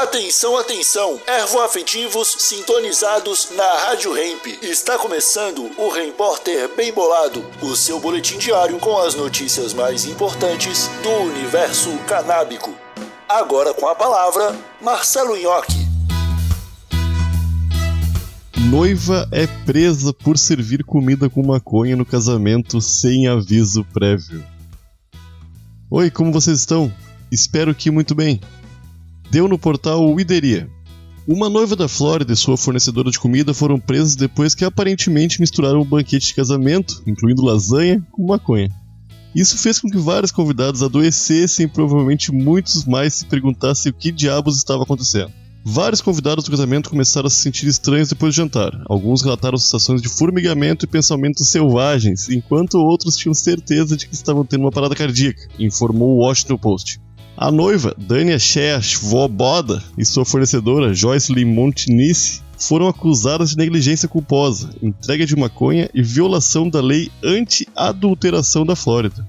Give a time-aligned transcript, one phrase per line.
[0.00, 4.46] Atenção, atenção, ervoafetivos sintonizados na Rádio Hemp.
[4.62, 10.88] Está começando o Repórter Bem Bolado, o seu boletim diário com as notícias mais importantes
[11.02, 12.74] do universo canábico.
[13.28, 15.86] Agora com a palavra, Marcelo Nhoque.
[18.70, 24.42] Noiva é presa por servir comida com maconha no casamento sem aviso prévio.
[25.90, 26.90] Oi, como vocês estão?
[27.30, 28.40] Espero que muito bem
[29.30, 30.68] deu no portal Wideria.
[31.26, 35.82] Uma noiva da Flórida e sua fornecedora de comida foram presas depois que aparentemente misturaram
[35.82, 38.68] um banquete de casamento, incluindo lasanha, com maconha.
[39.34, 44.10] Isso fez com que vários convidados adoecessem e provavelmente muitos mais se perguntassem o que
[44.10, 45.30] diabos estava acontecendo.
[45.64, 48.72] Vários convidados do casamento começaram a se sentir estranhos depois do jantar.
[48.86, 54.44] Alguns relataram sensações de formigamento e pensamentos selvagens, enquanto outros tinham certeza de que estavam
[54.44, 57.00] tendo uma parada cardíaca, informou o Washington Post.
[57.40, 64.68] A noiva, Dania Shea Svoboda, e sua fornecedora, Joyce Limontinice, foram acusadas de negligência culposa,
[64.82, 69.26] entrega de maconha e violação da lei anti-adulteração da Flórida.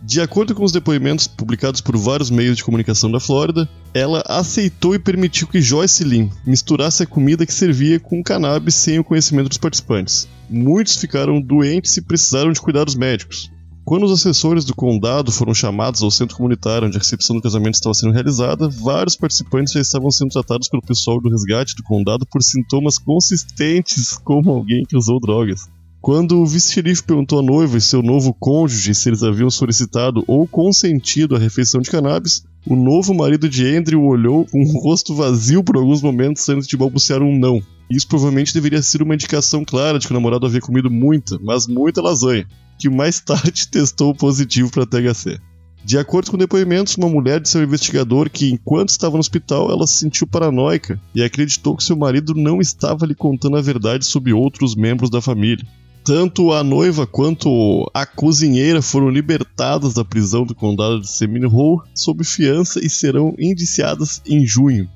[0.00, 4.94] De acordo com os depoimentos publicados por vários meios de comunicação da Flórida, ela aceitou
[4.94, 9.48] e permitiu que Joyce Lim misturasse a comida que servia com cannabis sem o conhecimento
[9.48, 10.28] dos participantes.
[10.48, 13.50] Muitos ficaram doentes e precisaram de cuidados médicos.
[13.84, 17.74] Quando os assessores do condado foram chamados ao centro comunitário onde a recepção do casamento
[17.74, 22.24] estava sendo realizada, vários participantes já estavam sendo tratados pelo pessoal do resgate do condado
[22.24, 25.68] por sintomas consistentes como alguém que usou drogas.
[26.00, 30.46] Quando o vice-xerife perguntou à noiva e seu novo cônjuge se eles haviam solicitado ou
[30.46, 35.62] consentido a refeição de cannabis, o novo marido de Andrew olhou com o rosto vazio
[35.62, 37.60] por alguns momentos antes de balbuciar um não.
[37.90, 41.66] Isso provavelmente deveria ser uma indicação clara de que o namorado havia comido muita, mas
[41.66, 42.46] muita lasanha
[42.78, 45.38] que mais tarde testou positivo para THC.
[45.84, 49.86] De acordo com depoimentos, uma mulher de seu investigador que, enquanto estava no hospital, ela
[49.86, 54.32] se sentiu paranoica e acreditou que seu marido não estava lhe contando a verdade sobre
[54.32, 55.66] outros membros da família.
[56.02, 62.24] Tanto a noiva quanto a cozinheira foram libertadas da prisão do condado de Seminole sob
[62.24, 64.88] fiança e serão indiciadas em junho.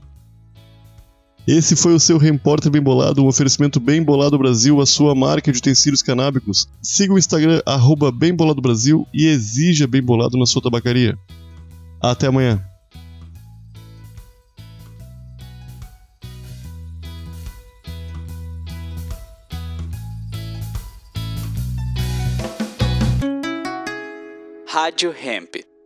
[1.51, 5.51] Esse foi o seu Repórter Bem Bolado, um oferecimento Bem Bolado Brasil, a sua marca
[5.51, 6.69] de utensílios canábicos.
[6.83, 11.17] Siga o Instagram, arroba Bem Bolado Brasil e exija Bem Bolado na sua tabacaria.
[12.03, 12.63] Até amanhã.
[24.67, 25.78] Rádio Hemp.